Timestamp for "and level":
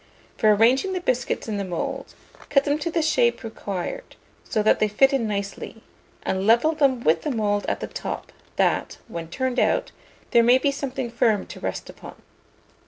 6.23-6.71